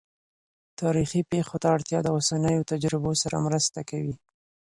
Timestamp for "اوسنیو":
2.15-2.67